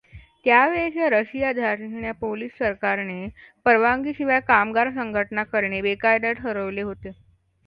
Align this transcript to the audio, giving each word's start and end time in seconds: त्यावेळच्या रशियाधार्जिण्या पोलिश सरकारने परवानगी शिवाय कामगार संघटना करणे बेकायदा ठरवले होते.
त्यावेळच्या 0.45 1.09
रशियाधार्जिण्या 1.09 2.13
पोलिश 2.21 2.51
सरकारने 2.59 3.27
परवानगी 3.65 4.13
शिवाय 4.13 4.39
कामगार 4.47 4.89
संघटना 4.91 5.43
करणे 5.43 5.81
बेकायदा 5.81 6.31
ठरवले 6.33 6.81
होते. 6.81 7.11